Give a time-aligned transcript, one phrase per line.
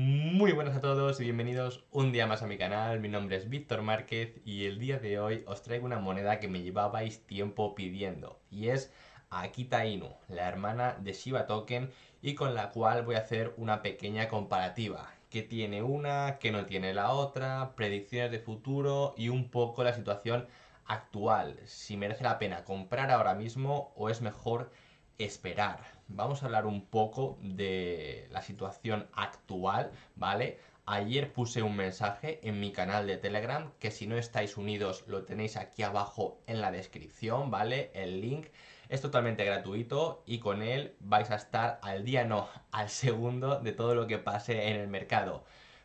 [0.00, 3.00] Muy buenas a todos y bienvenidos un día más a mi canal.
[3.00, 6.46] Mi nombre es Víctor Márquez y el día de hoy os traigo una moneda que
[6.46, 8.92] me llevabais tiempo pidiendo y es
[9.28, 11.90] Akita Inu, la hermana de Shiba Token
[12.22, 15.12] y con la cual voy a hacer una pequeña comparativa.
[15.30, 19.94] Que tiene una, que no tiene la otra, predicciones de futuro y un poco la
[19.94, 20.46] situación
[20.84, 21.58] actual.
[21.64, 24.70] Si merece la pena comprar ahora mismo o es mejor
[25.18, 25.80] esperar.
[26.08, 30.58] Vamos a hablar un poco de la situación actual, ¿vale?
[30.86, 35.24] Ayer puse un mensaje en mi canal de Telegram, que si no estáis unidos lo
[35.24, 37.90] tenéis aquí abajo en la descripción, ¿vale?
[37.92, 38.46] El link
[38.88, 43.72] es totalmente gratuito y con él vais a estar al día, no, al segundo de
[43.72, 45.44] todo lo que pase en el mercado.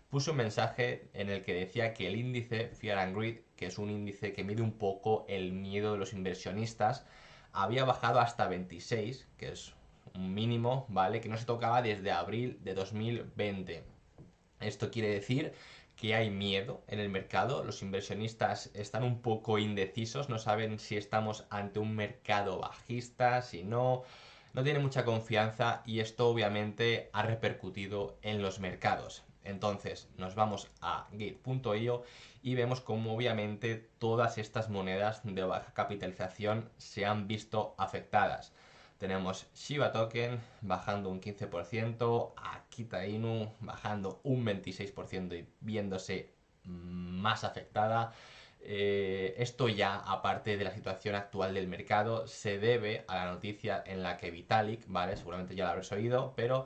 [0.09, 3.77] Puse un mensaje en el que decía que el índice Fear and Greed, que es
[3.79, 7.05] un índice que mide un poco el miedo de los inversionistas,
[7.53, 9.73] había bajado hasta 26, que es
[10.15, 11.21] un mínimo, ¿vale?
[11.21, 13.83] Que no se tocaba desde abril de 2020.
[14.59, 15.53] Esto quiere decir
[15.95, 20.97] que hay miedo en el mercado, los inversionistas están un poco indecisos, no saben si
[20.97, 24.03] estamos ante un mercado bajista, si no,
[24.53, 29.23] no tienen mucha confianza y esto obviamente ha repercutido en los mercados.
[29.43, 32.03] Entonces nos vamos a gate.io
[32.41, 38.53] y vemos como obviamente todas estas monedas de baja capitalización se han visto afectadas.
[38.99, 46.31] Tenemos Shiba Token bajando un 15%, Akita Inu bajando un 26% y viéndose
[46.63, 48.13] más afectada.
[48.65, 53.83] Eh, esto ya, aparte de la situación actual del mercado, se debe a la noticia
[53.85, 55.17] en la que Vitalik, ¿vale?
[55.17, 56.65] Seguramente ya lo habréis oído, pero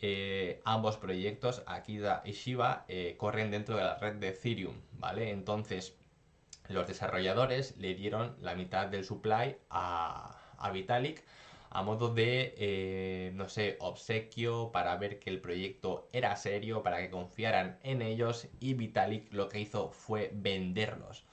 [0.00, 5.30] eh, ambos proyectos, Akida y Shiba, eh, corren dentro de la red de Ethereum, ¿vale?
[5.30, 5.94] Entonces,
[6.68, 10.40] los desarrolladores le dieron la mitad del supply a,
[10.72, 11.22] Vitalik
[11.70, 17.10] a modo de, no sé, obsequio para ver que el proyecto era serio, para que
[17.10, 21.24] confiaran en ellos y Vitalik lo que hizo fue venderlos.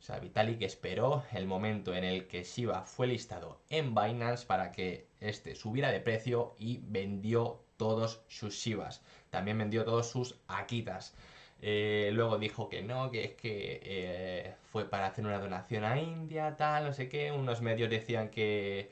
[0.00, 4.72] O sea, Vitalik esperó el momento en el que Shiba fue listado en Binance para
[4.72, 9.02] que este subiera de precio y vendió todos sus Shivas.
[9.28, 11.14] También vendió todos sus Akitas.
[11.62, 16.00] Eh, luego dijo que no, que es que eh, fue para hacer una donación a
[16.00, 17.30] India, tal, no sé qué.
[17.32, 18.90] Unos medios decían que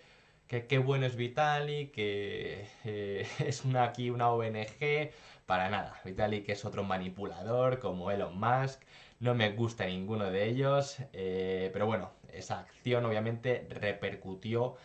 [0.48, 5.10] qué bueno es Vitalik, que eh, es una, aquí una ONG.
[5.46, 8.82] Para nada, Vitalik es otro manipulador como Elon Musk.
[9.20, 14.76] No me gusta ninguno de ellos, pero bueno, esa acción obviamente repercutió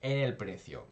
[0.00, 0.86] en el precio.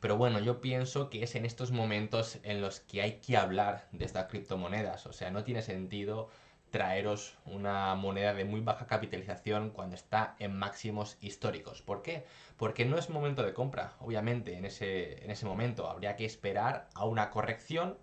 [0.00, 3.88] Pero bueno, yo pienso que es en estos momentos en los que hay que hablar
[3.92, 5.06] de estas criptomonedas.
[5.06, 6.28] O sea, no tiene sentido
[6.70, 11.82] traeros una moneda de muy baja capitalización cuando está en máximos históricos.
[11.82, 12.24] ¿Por qué?
[12.56, 15.88] Porque no es momento de compra, obviamente, en ese, en ese momento.
[15.88, 17.98] Habría que esperar a una corrección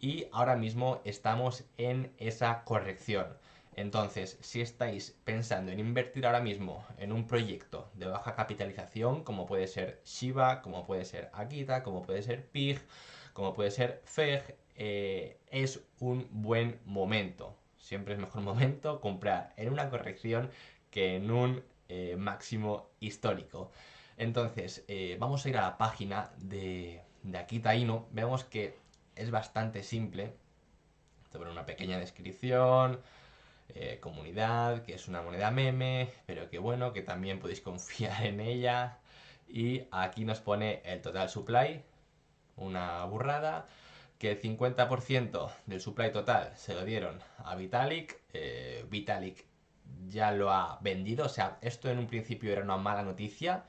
[0.00, 3.26] y ahora mismo estamos en esa corrección.
[3.78, 9.46] Entonces, si estáis pensando en invertir ahora mismo en un proyecto de baja capitalización, como
[9.46, 12.80] puede ser Shiba, como puede ser Akita, como puede ser PIG,
[13.32, 17.56] como puede ser FEG, eh, es un buen momento.
[17.76, 20.50] Siempre es mejor momento comprar en una corrección
[20.90, 23.70] que en un eh, máximo histórico.
[24.16, 28.06] Entonces, eh, vamos a ir a la página de, de Akita Inu.
[28.10, 28.76] Vemos que
[29.18, 30.32] es bastante simple.
[31.30, 33.00] Te una pequeña descripción
[33.74, 38.40] eh, comunidad, que es una moneda meme, pero que bueno, que también podéis confiar en
[38.40, 38.98] ella.
[39.48, 41.82] Y aquí nos pone el total supply,
[42.56, 43.66] una burrada,
[44.18, 48.18] que el 50% del supply total se lo dieron a Vitalik.
[48.32, 49.44] Eh, Vitalik
[50.08, 53.64] ya lo ha vendido, o sea, esto en un principio era una mala noticia.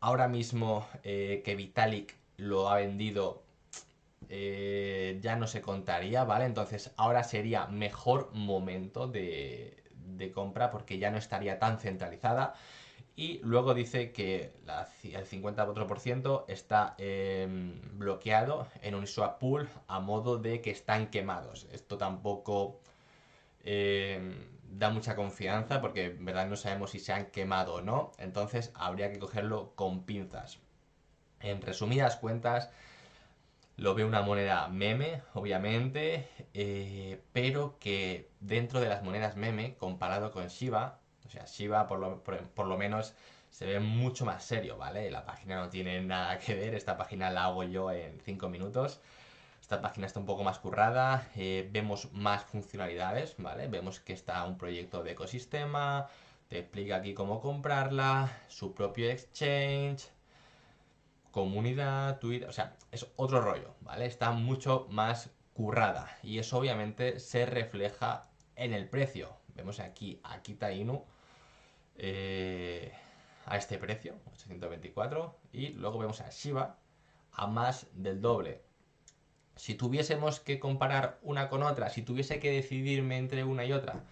[0.00, 3.43] Ahora mismo eh, que Vitalik lo ha vendido
[4.28, 6.44] eh, ya no se contaría, ¿vale?
[6.44, 9.82] Entonces ahora sería mejor momento de,
[10.34, 12.54] compra porque ya no estaría tan centralizada.
[13.16, 14.52] Y luego dice que
[15.04, 21.68] el 54% está em, bloqueado en un swap pool a modo de que están quemados.
[21.72, 22.80] Esto tampoco
[23.62, 24.34] em,
[24.68, 28.12] da mucha confianza porque en verdad no sabemos si se han quemado o no.
[28.18, 30.58] Entonces habría que cogerlo con pinzas.
[31.40, 32.70] En resumidas cuentas,
[33.76, 40.30] lo veo una moneda meme, obviamente, eh, pero que dentro de las monedas meme, comparado
[40.30, 43.14] con Shiba, o sea, Shiba por lo, por, lo menos
[43.50, 45.10] se ve mucho más serio, ¿vale?
[45.10, 49.00] La página no tiene nada que ver, esta página la hago yo en 5 minutos.
[49.60, 53.66] Esta página está un poco más currada, eh, vemos más funcionalidades, ¿vale?
[53.66, 56.08] Vemos que está un proyecto de ecosistema,
[56.48, 60.10] te explica aquí cómo comprarla, su propio exchange,
[61.34, 64.06] comunidad, Twitter, o sea, es otro rollo, ¿vale?
[64.06, 69.36] Está mucho más currada y eso obviamente se refleja en el precio.
[69.56, 71.04] Vemos aquí a Kita Inu
[71.96, 72.92] eh,
[73.46, 76.78] a este precio, 824, y luego vemos a Shiba
[77.32, 78.62] a más del doble.
[79.56, 84.04] Si tuviésemos que comparar una con otra, si tuviese que decidirme entre una y otra,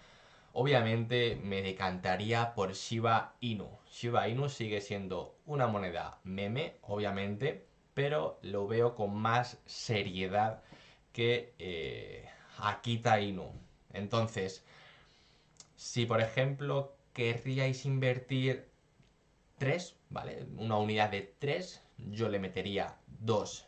[0.53, 3.69] obviamente me decantaría por Shiba Inu.
[3.91, 10.63] Shiba Inu sigue siendo una moneda meme, obviamente, pero lo veo con más seriedad
[11.11, 12.29] que eh,
[12.59, 13.51] Akita Inu.
[13.91, 14.63] Entonces,
[15.75, 18.69] si por ejemplo querríais invertir
[19.57, 20.45] 3, ¿vale?
[20.57, 23.67] Una unidad de 3, yo le metería 2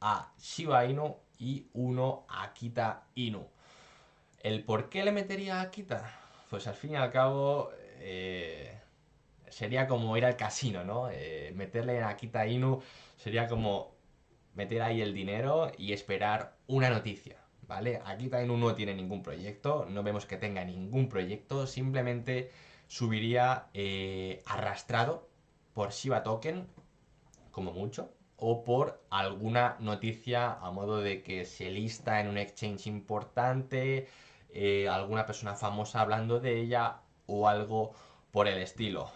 [0.00, 3.46] a Shiba Inu y 1 a Akita Inu.
[4.42, 6.19] ¿El por qué le metería a Akita?
[6.50, 7.70] Pues al fin y al cabo
[8.00, 8.76] eh,
[9.48, 11.08] sería como ir al casino, ¿no?
[11.08, 12.82] Eh, meterle a Akita Inu
[13.16, 13.94] sería como
[14.54, 17.36] meter ahí el dinero y esperar una noticia,
[17.68, 18.02] ¿vale?
[18.04, 22.50] Akita Inu no tiene ningún proyecto, no vemos que tenga ningún proyecto, simplemente
[22.88, 25.28] subiría eh, arrastrado
[25.72, 26.66] por Shiba Token,
[27.52, 32.88] como mucho, o por alguna noticia a modo de que se lista en un exchange
[32.88, 34.08] importante,
[34.54, 37.92] eh, alguna persona famosa hablando de ella o algo
[38.32, 39.10] por el estilo.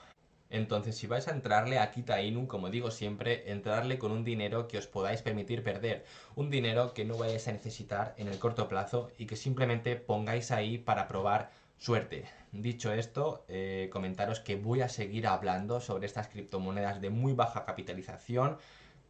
[0.51, 4.69] Entonces, si vais a entrarle a Kita Inu, como digo siempre, entrarle con un dinero
[4.69, 6.05] que os podáis permitir perder.
[6.37, 10.53] Un dinero que no vayáis a necesitar en el corto plazo y que simplemente pongáis
[10.53, 12.25] ahí para probar suerte.
[12.53, 17.65] Dicho esto, eh, comentaros que voy a seguir hablando sobre estas criptomonedas de muy baja
[17.65, 18.59] capitalización,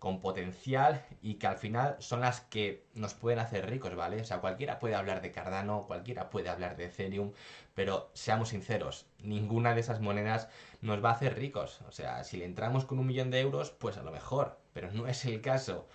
[0.04, 4.20] con potencial y que al final son las que nos pueden hacer ricos, ¿vale?
[4.20, 7.32] O sea, cualquiera puede hablar de Cardano, cualquiera puede hablar de Ethereum,
[7.74, 10.50] pero seamos sinceros, ninguna de esas monedas
[10.82, 11.80] nos va a hacer ricos.
[11.88, 14.92] O sea, si le entramos con un millón de euros, pues a lo mejor, pero
[14.92, 15.88] no es el caso.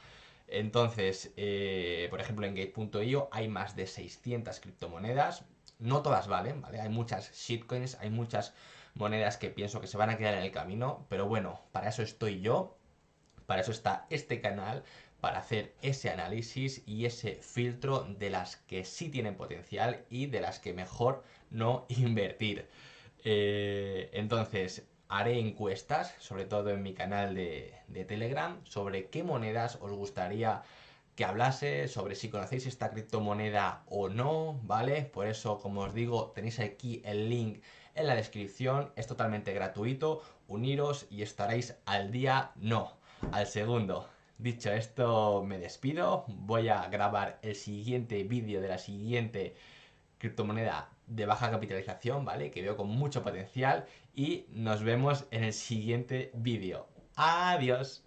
[0.48, 5.46] Entonces, eh, por ejemplo, en Gate.io hay más de 600 criptomonedas,
[5.78, 6.82] no todas valen, ¿vale?
[6.82, 8.56] Hay muchas shitcoins, hay muchas
[8.96, 12.02] monedas que pienso que se van a quedar en el camino, pero bueno, para eso
[12.02, 12.79] estoy yo,
[13.50, 14.84] para eso está este canal,
[15.22, 20.40] para hacer ese análisis y ese filtro de las que sí tienen potencial y de
[20.40, 22.68] las que mejor no invertir.
[23.24, 29.80] Eh, entonces, haré encuestas, sobre todo en mi canal de, de Telegram, sobre qué monedas
[29.82, 30.62] os gustaría
[31.16, 35.06] que hablase sobre si conocéis esta criptomoneda o no, ¿vale?
[35.06, 37.64] Por eso, como os digo, tenéis aquí el link
[37.96, 42.99] en la descripción, es totalmente gratuito, uniros y estaréis al día, no,
[43.32, 44.10] al segundo.
[44.38, 49.56] Dicho esto, me despido, voy a grabar el siguiente vídeo de la siguiente
[50.18, 52.52] criptomoneda de baja capitalización, ¿vale?
[52.52, 53.86] Que veo con mucho potencial
[54.16, 56.88] y nos vemos en el siguiente vídeo.
[57.16, 58.04] Adiós.